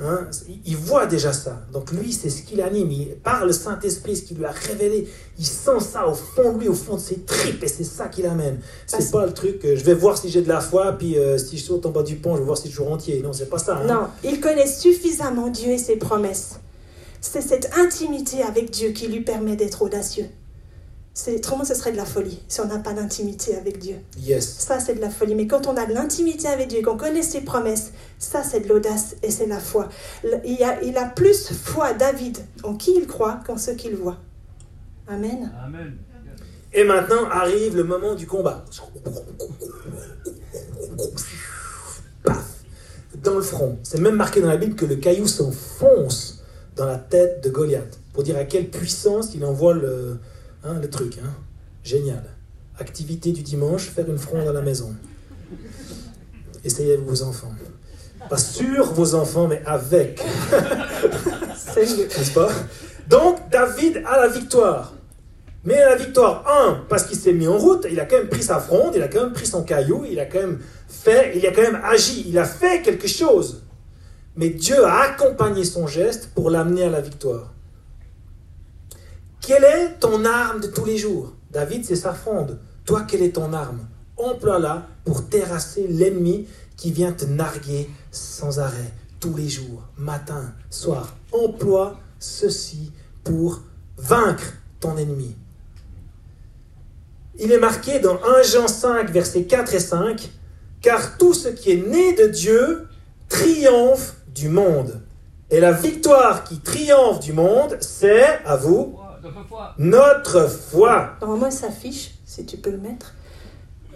[0.00, 0.28] hein,
[0.64, 1.60] il voit déjà ça.
[1.72, 2.90] Donc lui, c'est ce qui l'anime.
[2.90, 6.60] Il, par le Saint-Esprit, ce qui lui a révélé, il sent ça au fond de
[6.60, 8.60] lui, au fond de ses tripes, et c'est ça qui l'amène.
[8.86, 11.38] C'est pas le truc, euh, je vais voir si j'ai de la foi, puis euh,
[11.38, 13.20] si je saute en bas du pont, je vais voir si je suis entier.
[13.22, 13.76] Non, c'est pas ça.
[13.78, 13.86] hein.
[13.86, 16.56] Non, il connaît suffisamment Dieu et ses promesses.
[17.20, 20.26] C'est cette intimité avec Dieu qui lui permet d'être audacieux.
[21.14, 23.96] C'est, autrement, ce serait de la folie si on n'a pas d'intimité avec Dieu.
[24.18, 24.48] Yes.
[24.58, 25.34] Ça, c'est de la folie.
[25.34, 28.68] Mais quand on a de l'intimité avec Dieu, qu'on connaît ses promesses, ça, c'est de
[28.68, 29.88] l'audace et c'est la foi.
[30.24, 33.94] Le- Il a, il a plus foi, David, en qui il croit qu'en ce qu'il
[33.94, 34.16] voit.
[35.06, 35.52] Amen.
[35.62, 35.96] Amen.
[36.72, 38.64] Et maintenant arrive le moment du combat.
[42.24, 42.44] Paf
[43.22, 43.78] Dans le front.
[43.82, 46.42] C'est même marqué dans la Bible que le caillou s'enfonce
[46.76, 47.98] dans la tête de Goliath.
[48.14, 50.16] Pour dire à quelle puissance il envoie le,
[50.64, 51.18] hein, le truc.
[51.24, 51.30] hein.
[51.84, 52.24] Génial.
[52.78, 54.94] Activité du dimanche, faire une fronde à la maison.
[56.64, 57.52] Essayez avec vos enfants.
[58.30, 60.22] Pas sur vos enfants, mais avec.
[61.76, 62.50] N'est-ce pas?
[63.08, 64.94] Donc David a la victoire.
[65.64, 68.42] Mais la victoire, un, parce qu'il s'est mis en route, il a quand même pris
[68.42, 71.46] sa fronde, il a quand même pris son caillou, il a quand même fait, il
[71.46, 73.62] a quand même agi, il a fait quelque chose.
[74.34, 77.51] Mais Dieu a accompagné son geste pour l'amener à la victoire.
[79.44, 81.32] Quelle est ton arme de tous les jours?
[81.50, 82.60] David, c'est sa fronde.
[82.84, 83.80] Toi, quelle est ton arme?
[84.16, 91.16] Emploie-la pour terrasser l'ennemi qui vient te narguer sans arrêt, tous les jours, matin, soir.
[91.32, 92.92] Emploie ceci
[93.24, 93.62] pour
[93.96, 94.44] vaincre
[94.78, 95.34] ton ennemi.
[97.40, 100.30] Il est marqué dans 1 Jean 5, versets 4 et 5,
[100.80, 102.86] car tout ce qui est né de Dieu
[103.28, 105.00] triomphe du monde.
[105.50, 109.74] Et la victoire qui triomphe du monde, c'est, à vous, Notre foi.
[109.78, 111.10] notre foi.
[111.20, 113.14] Normalement, il s'affiche, si tu peux le mettre.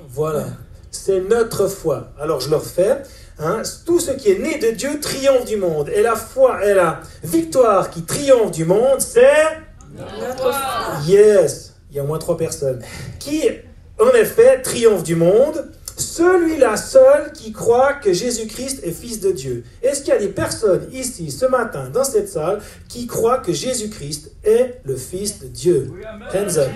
[0.08, 0.44] Voilà,
[0.90, 2.08] c'est notre foi.
[2.20, 3.02] Alors je le refais.
[3.38, 3.62] hein.
[3.84, 5.88] Tout ce qui est né de Dieu triomphe du monde.
[5.88, 9.58] Et la foi et la victoire qui triomphe du monde, c'est...
[9.96, 10.54] Notre foi.
[11.06, 12.82] Yes, il y a au moins trois personnes.
[13.18, 13.42] Qui,
[14.00, 19.64] en effet, triomphe du monde Celui-là seul qui croit que Jésus-Christ est fils de Dieu.
[19.82, 23.52] Est-ce qu'il y a des personnes ici, ce matin, dans cette salle, qui croient que
[23.52, 25.90] Jésus-Christ est le fils de Dieu?
[26.34, 26.70] Hands up.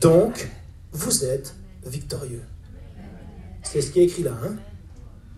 [0.00, 0.48] Donc,
[0.92, 2.42] vous êtes victorieux.
[3.62, 4.32] C'est ce qui est écrit là.
[4.44, 4.56] hein?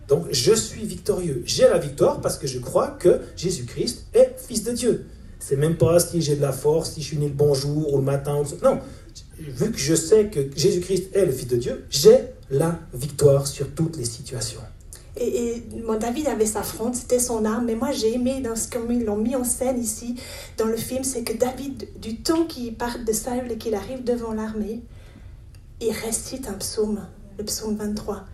[0.07, 1.43] Donc, je suis victorieux.
[1.45, 5.05] J'ai la victoire parce que je crois que Jésus-Christ est fils de Dieu.
[5.39, 7.93] C'est même pas si j'ai de la force, si je suis né le bon jour
[7.93, 8.37] ou le matin.
[8.37, 8.45] Ou.
[8.63, 8.79] Non.
[9.37, 12.17] Vu que je sais que Jésus-Christ est le fils de Dieu, j'ai
[12.49, 14.61] la victoire sur toutes les situations.
[15.19, 15.63] Et,
[15.99, 17.65] David avait sa fronde, c'était son arme.
[17.65, 20.15] Mais moi, j'ai aimé dans ce qu'ils l'ont mis en scène ici,
[20.57, 24.03] dans le film, c'est que David, du temps qu'il part de Saül et qu'il arrive
[24.03, 24.81] devant l'armée,
[25.81, 27.05] il récite un psaume,
[27.37, 28.25] le psaume 23.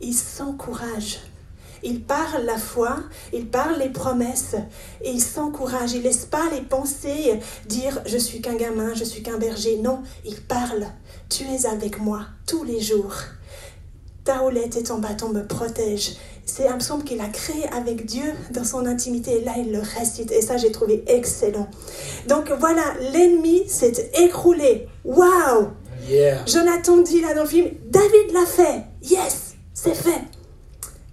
[0.00, 1.20] Il s'encourage.
[1.84, 2.98] Il parle la foi,
[3.32, 4.56] il parle les promesses,
[5.00, 5.92] et il s'encourage.
[5.92, 9.78] Il laisse pas les pensées dire je suis qu'un gamin, je suis qu'un berger.
[9.78, 10.86] Non, il parle.
[11.28, 13.14] Tu es avec moi tous les jours.
[14.28, 16.18] Ta houlette et ton bâton me protègent.
[16.44, 19.40] C'est un psaume qu'il a créé avec Dieu dans son intimité.
[19.40, 20.30] Et là, il le récite.
[20.32, 21.66] Et ça, j'ai trouvé excellent.
[22.26, 22.82] Donc voilà,
[23.14, 24.86] l'ennemi s'est écroulé.
[25.06, 25.68] Waouh
[26.06, 26.44] Yeah.
[26.44, 28.84] Jonathan dit là dans le film, David l'a fait.
[29.02, 30.20] Yes, c'est fait.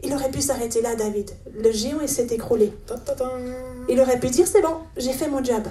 [0.03, 1.31] Il aurait pu s'arrêter là, David.
[1.57, 2.73] Le géant, il s'est écroulé.
[3.87, 5.63] Il aurait pu dire, c'est bon, j'ai fait mon job.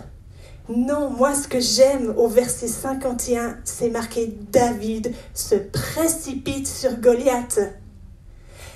[0.69, 7.61] Non, moi ce que j'aime au verset 51, c'est marqué David se précipite sur Goliath.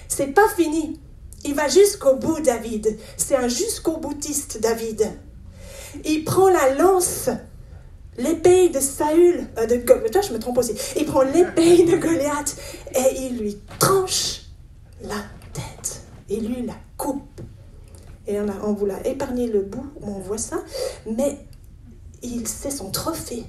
[0.06, 1.00] C'est pas fini.
[1.44, 2.98] Il va jusqu'au bout, David.
[3.16, 5.08] C'est un jusqu'au boutiste, David.
[6.04, 7.30] Il prend la lance,
[8.18, 9.76] l'épée de Saül, euh, de
[10.08, 10.74] toi je me trompe aussi.
[10.96, 12.56] Il prend l'épée de Goliath
[12.94, 14.42] et il lui tranche
[15.02, 15.22] la
[15.54, 16.02] tête.
[16.28, 17.40] Il lui la coupe.
[18.26, 20.58] Et on, a- on vous l'a épargné le bout on voit ça,
[21.16, 21.38] mais
[22.22, 23.44] il c'est son trophée.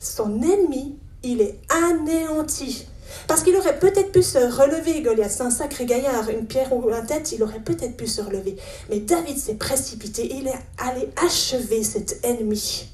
[0.00, 2.86] Son ennemi, il est anéanti.
[3.26, 6.88] Parce qu'il aurait peut-être pu se relever, Goliath, c'est un sacré gaillard, une pierre ou
[6.88, 8.56] la tête, il aurait peut-être pu se relever.
[8.90, 12.88] Mais David s'est précipité, il est allé achever cet ennemi.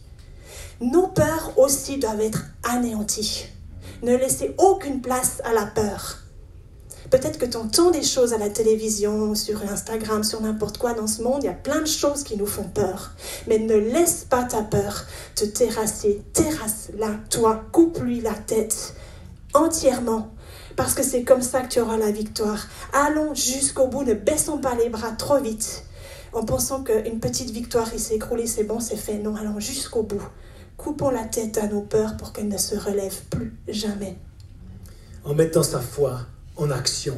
[0.81, 3.47] Nos peurs aussi doivent être anéanties.
[4.03, 6.19] Ne laissez aucune place à la peur.
[7.11, 11.09] Peut-être que tu entends des choses à la télévision, sur Instagram, sur n'importe quoi dans
[11.09, 11.43] ce monde.
[11.43, 13.11] Il y a plein de choses qui nous font peur.
[13.49, 16.23] Mais ne laisse pas ta peur te terrasser.
[16.33, 17.65] Terrasse-la, toi.
[17.73, 18.95] Coupe-lui la tête
[19.55, 20.31] entièrement.
[20.77, 22.69] Parce que c'est comme ça que tu auras la victoire.
[22.93, 24.05] Allons jusqu'au bout.
[24.05, 25.85] Ne baissons pas les bras trop vite.
[26.33, 29.19] En pensant qu'une petite victoire, il s'est écroulé, c'est bon, c'est fait.
[29.19, 30.23] Non, allons jusqu'au bout.
[30.77, 34.17] Coupons la tête à nos peurs pour qu'elles ne se relèvent plus jamais.
[35.25, 36.21] En mettant sa foi
[36.61, 37.17] en action.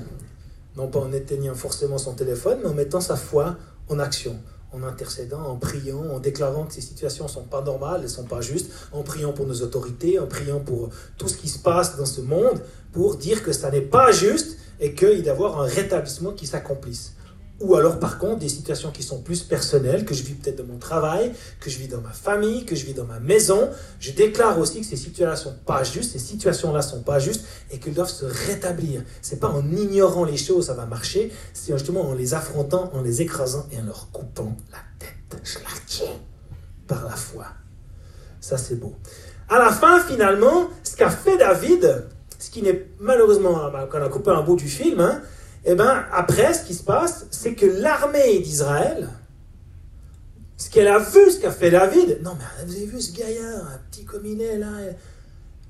[0.76, 3.56] Non pas en éteignant forcément son téléphone, mais en mettant sa foi
[3.88, 4.38] en action.
[4.72, 8.08] En intercédant, en priant, en déclarant que ces situations ne sont pas normales, elles ne
[8.08, 11.58] sont pas justes, en priant pour nos autorités, en priant pour tout ce qui se
[11.58, 15.28] passe dans ce monde, pour dire que ça n'est pas juste et qu'il doit y
[15.28, 17.12] avoir un rétablissement qui s'accomplisse.
[17.62, 20.72] Ou alors, par contre, des situations qui sont plus personnelles, que je vis peut-être dans
[20.72, 23.70] mon travail, que je vis dans ma famille, que je vis dans ma maison.
[24.00, 27.78] Je déclare aussi que ces situations-là sont pas justes, ces situations-là sont pas justes et
[27.78, 29.02] qu'elles doivent se rétablir.
[29.22, 33.02] C'est pas en ignorant les choses ça va marcher, c'est justement en les affrontant, en
[33.02, 35.40] les écrasant et en leur coupant la tête.
[35.44, 36.18] Je la tiens
[36.86, 37.46] par la foi.
[38.40, 38.94] Ça, c'est beau.
[39.48, 42.06] À la fin, finalement, ce qu'a fait David,
[42.38, 45.22] ce qui n'est malheureusement, quand on a coupé un bout du film, hein,
[45.64, 49.08] et ben après, ce qui se passe, c'est que l'armée d'Israël,
[50.56, 53.66] ce qu'elle a vu, ce qu'a fait David, non mais vous avez vu ce gaillard,
[53.66, 54.06] un petit
[54.42, 54.72] est là,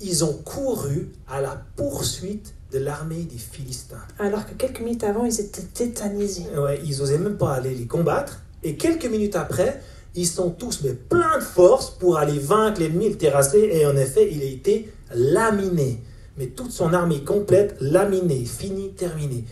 [0.01, 4.03] ils ont couru à la poursuite de l'armée des Philistins.
[4.19, 6.47] Alors que quelques minutes avant, ils étaient tétanisés.
[6.57, 8.41] Ouais, ils n'osaient même pas aller les combattre.
[8.63, 9.81] Et quelques minutes après,
[10.15, 13.71] ils sont tous mais plein de force pour aller vaincre l'ennemi, le terrasser.
[13.73, 16.03] Et en effet, il a été laminé.
[16.39, 19.45] Mais toute son armée complète, laminée, finie, terminée.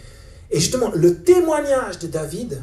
[0.50, 2.62] Et justement, le témoignage de David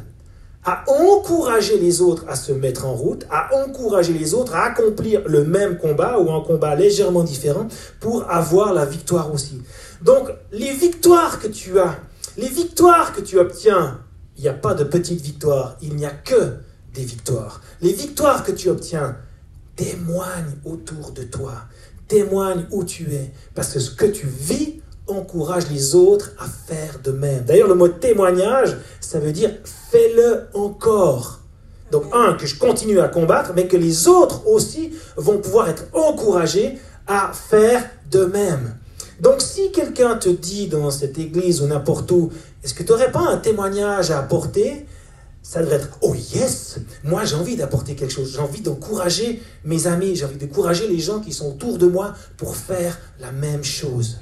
[0.64, 5.22] a encouragé les autres à se mettre en route, a encouragé les autres à accomplir
[5.26, 7.68] le même combat ou un combat légèrement différent
[8.00, 9.62] pour avoir la victoire aussi.
[10.02, 11.98] Donc, les victoires que tu as,
[12.36, 14.00] les victoires que tu obtiens,
[14.36, 16.54] il n'y a pas de petites victoires, il n'y a que
[16.94, 17.62] des victoires.
[17.80, 19.16] Les victoires que tu obtiens
[19.76, 21.54] témoignent autour de toi,
[22.08, 27.00] témoignent où tu es, parce que ce que tu vis encourage les autres à faire
[27.02, 27.44] de même.
[27.44, 29.50] D'ailleurs, le mot témoignage, ça veut dire
[29.90, 31.40] fais-le encore.
[31.90, 35.84] Donc, un, que je continue à combattre, mais que les autres aussi vont pouvoir être
[35.94, 38.76] encouragés à faire de même.
[39.20, 42.30] Donc, si quelqu'un te dit dans cette église ou n'importe où,
[42.62, 44.86] est-ce que tu n'aurais pas un témoignage à apporter?
[45.42, 49.86] Ça devrait être oh yes, moi j'ai envie d'apporter quelque chose, j'ai envie d'encourager mes
[49.86, 53.64] amis, j'ai envie d'encourager les gens qui sont autour de moi pour faire la même
[53.64, 54.18] chose.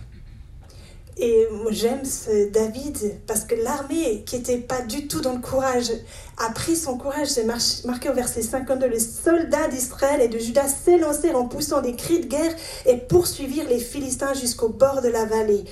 [1.19, 5.91] Et j'aime ce David parce que l'armée qui n'était pas du tout dans le courage
[6.37, 7.29] a pris son courage.
[7.29, 8.87] C'est mar- marqué au verset 52.
[8.87, 13.67] Les soldats d'Israël et de Juda s'élancèrent en poussant des cris de guerre et poursuivirent
[13.69, 15.65] les Philistins jusqu'au bord de la vallée.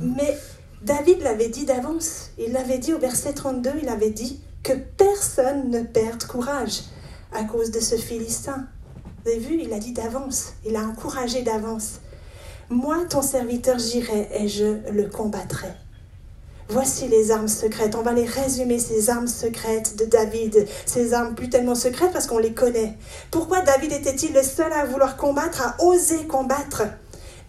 [0.00, 0.38] Mais
[0.82, 2.30] David l'avait dit d'avance.
[2.38, 6.84] Il l'avait dit au verset 32, il avait dit que personne ne perde courage
[7.34, 8.66] à cause de ce Philistin.
[9.24, 10.54] Vous avez vu, il a dit d'avance.
[10.64, 12.00] Il a encouragé d'avance.
[12.72, 15.68] Moi, ton serviteur, j'irai et je le combattrai.
[16.70, 17.94] Voici les armes secrètes.
[17.96, 20.66] On va les résumer, ces armes secrètes de David.
[20.86, 22.96] Ces armes plus tellement secrètes parce qu'on les connaît.
[23.30, 26.84] Pourquoi David était-il le seul à vouloir combattre, à oser combattre?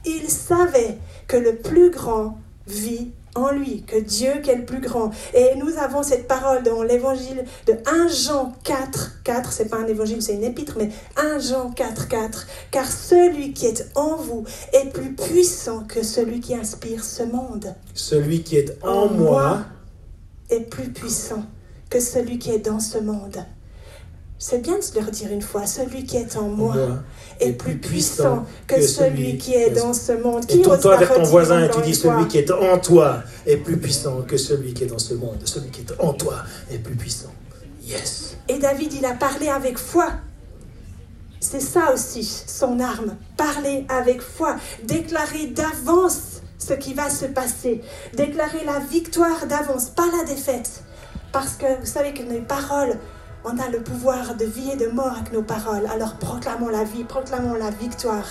[0.05, 0.97] Il savait
[1.29, 5.11] que le plus grand vit en lui, que Dieu qui est le plus grand.
[5.33, 9.87] Et nous avons cette parole dans l'évangile de 1 Jean 4, 4, c'est pas un
[9.87, 12.47] évangile, c'est une épître, mais 1 Jean 4, 4.
[12.71, 14.43] Car celui qui est en vous
[14.73, 17.73] est plus puissant que celui qui inspire ce monde.
[17.93, 19.63] Celui qui est en moi,
[20.49, 21.43] est plus puissant
[21.89, 23.45] que celui qui est dans ce monde.
[24.37, 26.99] C'est bien de se le redire une fois, celui qui est en moi, moi,
[27.39, 30.43] est plus puissant que celui qui est dans ce monde.
[30.49, 33.23] Et Qui tourne-toi osera vers ton voisin et tu dis celui qui est en toi
[33.45, 35.39] est plus puissant que celui qui est dans ce monde.
[35.45, 36.37] Celui qui est en toi
[36.71, 37.31] est plus puissant.
[37.85, 38.37] Yes.
[38.47, 40.07] Et David, il a parlé avec foi.
[41.39, 43.15] C'est ça aussi, son arme.
[43.35, 44.55] Parler avec foi.
[44.83, 47.81] Déclarer d'avance ce qui va se passer.
[48.13, 50.83] Déclarer la victoire d'avance, pas la défaite.
[51.31, 52.97] Parce que vous savez que nos paroles,
[53.45, 55.87] on a le pouvoir de vie et de mort avec nos paroles.
[55.93, 58.25] Alors proclamons la vie, proclamons la victoire.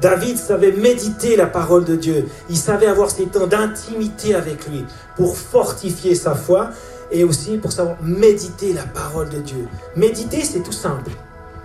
[0.00, 2.28] David savait méditer la parole de Dieu.
[2.48, 4.84] Il savait avoir ces temps d'intimité avec lui
[5.16, 6.70] pour fortifier sa foi
[7.10, 9.68] et aussi pour savoir méditer la parole de Dieu.
[9.96, 11.10] Méditer, c'est tout simple.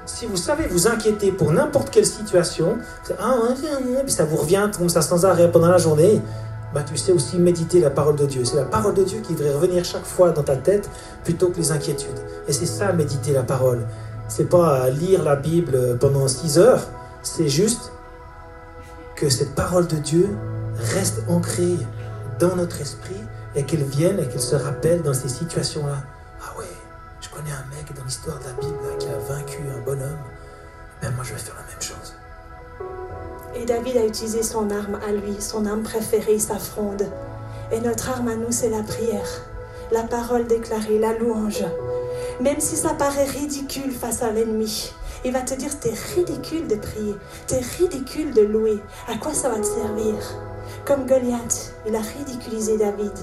[0.05, 2.77] Si vous savez vous inquiéter pour n'importe quelle situation,
[3.19, 3.35] ah,
[4.07, 6.21] ça vous revient comme ça sans arrêt pendant la journée,
[6.75, 8.43] bah, tu sais aussi méditer la parole de Dieu.
[8.43, 10.89] C'est la parole de Dieu qui devrait revenir chaque fois dans ta tête
[11.23, 12.19] plutôt que les inquiétudes.
[12.49, 13.87] Et c'est ça, méditer la parole.
[14.27, 16.81] C'est pas lire la Bible pendant six heures,
[17.23, 17.93] c'est juste
[19.15, 20.27] que cette parole de Dieu
[20.93, 21.77] reste ancrée
[22.39, 23.21] dans notre esprit
[23.55, 26.03] et qu'elle vienne et qu'elle se rappelle dans ces situations-là.
[26.41, 26.65] Ah ouais,
[27.21, 30.19] je connais un mec dans l'histoire de la Bible qui a vaincu un bonhomme.
[31.01, 32.15] Ben moi, je vais faire la même chose.
[33.55, 37.07] Et David a utilisé son arme à lui, son arme préférée, sa fronde.
[37.71, 39.27] Et notre arme à nous, c'est la prière,
[39.91, 41.63] la parole déclarée, la louange.
[42.41, 46.75] Même si ça paraît ridicule face à l'ennemi, il va te dire, t'es ridicule de
[46.75, 47.15] prier,
[47.47, 48.79] t'es ridicule de louer.
[49.07, 50.15] À quoi ça va te servir?
[50.85, 53.13] Comme Goliath, il a ridiculisé David.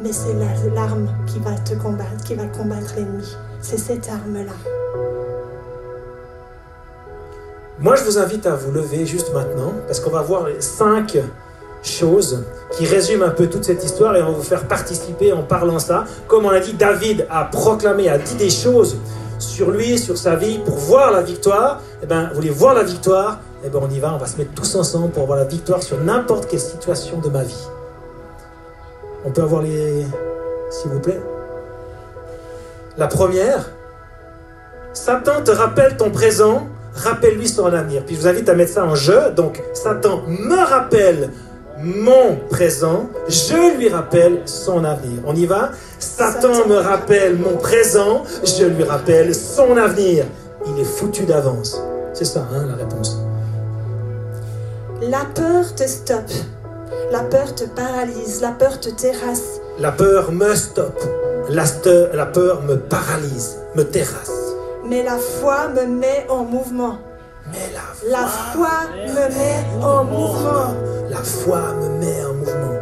[0.00, 0.34] Mais c'est
[0.74, 3.36] l'arme qui va te combattre, qui va combattre l'ennemi.
[3.60, 4.52] C'est cette arme-là.
[7.82, 11.18] Moi, je vous invite à vous lever juste maintenant, parce qu'on va voir cinq
[11.82, 15.42] choses qui résument un peu toute cette histoire et on va vous faire participer en
[15.42, 16.04] parlant ça.
[16.28, 18.98] Comme on a dit, David a proclamé, a dit des choses
[19.40, 21.80] sur lui, sur sa vie, pour voir la victoire.
[22.04, 23.40] Eh bien, vous voulez voir la victoire?
[23.64, 25.82] Eh bien, on y va, on va se mettre tous ensemble pour voir la victoire
[25.82, 27.66] sur n'importe quelle situation de ma vie.
[29.24, 30.06] On peut avoir les...
[30.70, 31.20] S'il vous plaît?
[32.96, 33.70] La première,
[34.92, 38.04] Satan te rappelle ton présent, rappelle-lui son avenir.
[38.04, 39.30] Puis je vous invite à mettre ça en jeu.
[39.34, 41.30] Donc, Satan me rappelle
[41.78, 45.20] mon présent, je lui rappelle son avenir.
[45.26, 45.70] On y va?
[45.98, 50.24] Satan me rappelle mon présent, je lui rappelle son avenir.
[50.66, 51.80] Il est foutu d'avance.
[52.12, 53.18] C'est ça, hein, la réponse.
[55.00, 56.30] La peur te stoppe.
[57.10, 58.40] La peur te paralyse.
[58.40, 59.60] La peur te terrasse.
[59.80, 61.02] La peur me stoppe.
[61.48, 61.64] La,
[62.14, 64.41] la peur me paralyse, me terrasse.
[64.84, 66.98] Mais la foi me met en mouvement.
[67.50, 67.70] Mais
[68.10, 70.74] la foi, me met en mouvement.
[71.10, 72.78] La foi me met en mouvement.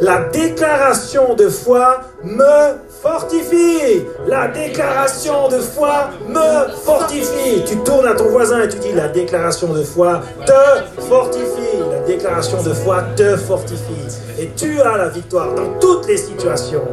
[0.00, 4.04] La déclaration de foi me fortifie.
[4.26, 7.64] La déclaration de foi me fortifie.
[7.64, 11.78] Tu tournes à ton voisin et tu dis la déclaration de foi te fortifie.
[11.90, 14.06] La déclaration de foi te fortifie.
[14.38, 16.86] Et tu as la victoire dans toutes les situations.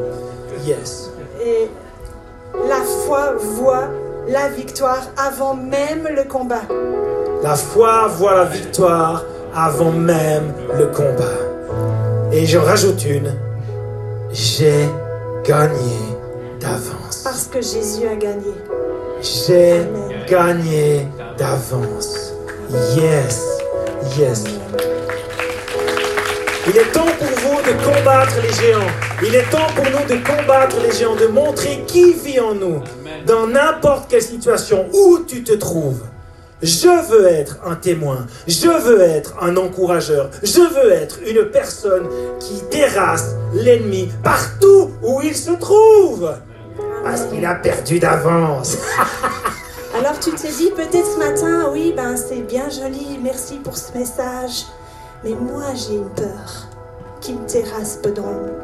[0.65, 1.11] Yes.
[1.43, 1.69] Et
[2.69, 3.89] la foi voit
[4.27, 6.61] la victoire avant même le combat.
[7.41, 9.23] La foi voit la victoire
[9.55, 11.39] avant même le combat.
[12.31, 13.33] Et je rajoute une.
[14.31, 14.89] J'ai
[15.43, 15.99] gagné
[16.59, 17.21] d'avance.
[17.23, 18.53] Parce que Jésus a gagné.
[19.21, 19.81] J'ai
[20.27, 21.07] gagné
[21.37, 22.33] d'avance.
[22.95, 23.45] Yes.
[24.17, 24.43] Yes.
[26.65, 28.79] Il est temps pour vous de combattre les géants.
[29.21, 32.81] Il est temps pour nous de combattre les géants, de montrer qui vit en nous
[33.25, 36.01] dans n'importe quelle situation où tu te trouves.
[36.61, 38.25] Je veux être un témoin.
[38.47, 40.29] Je veux être un encourageur.
[40.43, 42.07] Je veux être une personne
[42.39, 46.33] qui terrasse l'ennemi partout où il se trouve.
[47.03, 48.77] Parce qu'il a perdu d'avance.
[49.99, 53.95] Alors tu te dis peut-être ce matin, oui, ben c'est bien joli, merci pour ce
[53.97, 54.65] message.
[55.23, 56.72] Mais moi j'ai une peur
[57.23, 57.99] qui me terrasse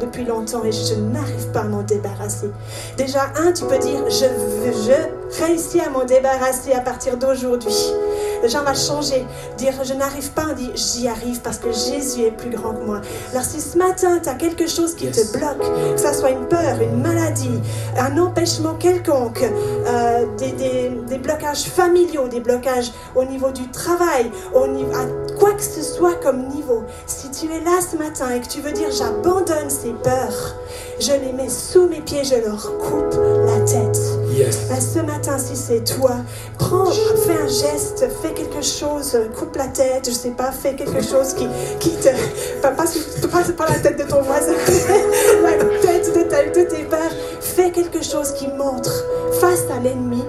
[0.02, 2.52] depuis longtemps et je n'arrive pas à m'en débarrasser.
[2.98, 4.26] Déjà, un, tu peux dire, je,
[4.86, 7.74] je réussis à m'en débarrasser à partir d'aujourd'hui.
[8.41, 9.26] Déjà, on va changer.
[9.58, 12.84] Dire, je n'arrive pas, on dit, j'y arrive parce que Jésus est plus grand que
[12.84, 13.02] moi.
[13.32, 15.62] Alors, si ce matin, tu as quelque chose qui te bloque,
[15.95, 17.62] que ce soit une peur, une maladie,
[17.98, 24.32] un empêchement quelconque, euh, des, des, des, blocages familiaux, des blocages au niveau du travail,
[24.54, 25.06] au niveau, à
[25.38, 26.84] quoi que ce soit comme niveau,
[27.39, 30.56] tu es là ce matin et que tu veux dire j'abandonne ces peurs,
[30.99, 33.15] je les mets sous mes pieds, je leur coupe
[33.46, 33.98] la tête.
[34.69, 36.17] Ben, ce matin, si c'est toi,
[36.58, 41.02] prends, fais un geste, fais quelque chose, coupe la tête, je sais pas, fais quelque
[41.02, 41.48] chose qui,
[41.79, 42.10] qui te.
[42.62, 42.85] Pas, pas,
[43.58, 44.54] pas, la tête de ton voisin,
[45.44, 47.12] la tête de, ta, de tes peurs.
[47.40, 48.92] Fais quelque chose qui montre
[49.40, 50.23] face à l'ennemi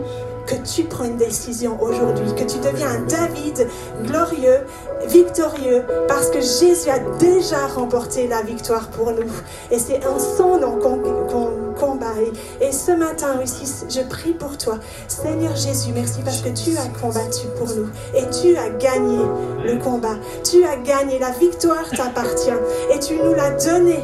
[0.51, 3.69] que tu prends une décision aujourd'hui, que tu deviens un David
[4.03, 4.67] glorieux,
[5.07, 9.33] victorieux, parce que Jésus a déjà remporté la victoire pour nous.
[9.71, 12.15] Et c'est en son nom qu'on combat.
[12.61, 14.79] Et, et ce matin aussi, je prie pour toi.
[15.07, 17.89] Seigneur Jésus, merci parce que tu as combattu pour nous.
[18.15, 19.19] Et tu as gagné
[19.65, 20.17] le combat.
[20.43, 21.19] Tu as gagné.
[21.21, 22.51] La victoire t'appartient.
[22.93, 24.01] Et tu nous l'as donné.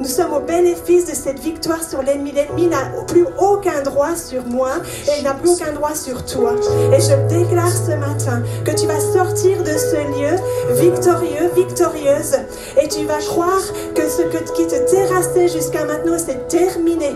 [0.00, 2.32] Nous sommes au bénéfice de cette victoire sur l'ennemi.
[2.32, 4.70] L'ennemi n'a plus aucun droit sur moi
[5.14, 6.54] et n'a plus aucun droit sur toi.
[6.96, 10.38] Et je déclare ce matin que tu vas sortir de ce lieu
[10.80, 12.36] victorieux, victorieuse.
[12.82, 13.60] Et tu vas croire
[13.94, 14.22] que ce
[14.54, 17.14] qui te terrassait jusqu'à maintenant, c'est terminé.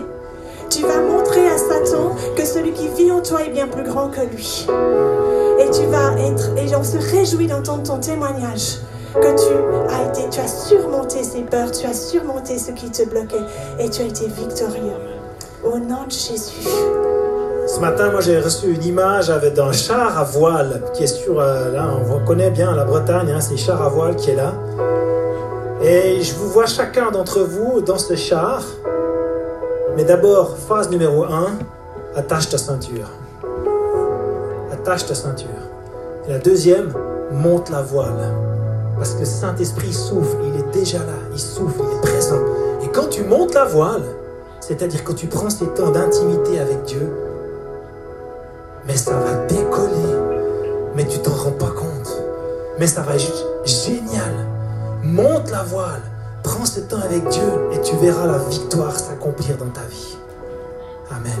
[0.69, 4.09] Tu vas montrer à Satan que celui qui vit en toi est bien plus grand
[4.09, 4.67] que lui.
[5.59, 8.77] Et tu vas être, et on se réjouit d'entendre ton témoignage
[9.15, 13.07] que tu as été, tu as surmonté ces peurs, tu as surmonté ce qui te
[13.07, 13.43] bloquait
[13.79, 14.93] et tu as été victorieux.
[15.63, 16.67] Au nom de Jésus.
[17.67, 21.39] Ce matin, moi, j'ai reçu une image avec d'un char à voile qui est sur,
[21.39, 24.35] euh, là, on connaît bien la Bretagne, hein, c'est le char à voile qui est
[24.35, 24.53] là.
[25.81, 28.63] Et je vous vois chacun d'entre vous dans ce char.
[29.95, 31.57] Mais d'abord, phase numéro 1,
[32.15, 33.09] attache ta ceinture.
[34.71, 35.49] Attache ta ceinture.
[36.27, 36.93] Et la deuxième,
[37.31, 38.44] monte la voile.
[38.97, 42.39] Parce que Saint-Esprit souffle, il est déjà là, il souffle, il est présent.
[42.81, 44.03] Et quand tu montes la voile,
[44.61, 47.11] c'est-à-dire quand tu prends ces temps d'intimité avec Dieu,
[48.87, 50.15] mais ça va décoller,
[50.95, 52.21] mais tu t'en rends pas compte.
[52.79, 54.47] Mais ça va être génial.
[55.03, 56.01] Monte la voile,
[56.43, 60.17] prends ce temps avec Dieu et tu verras la victoire s'accomplir dans ta vie.
[61.11, 61.31] Amen.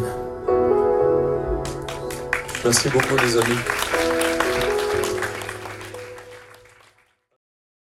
[2.63, 3.94] Merci beaucoup les amis.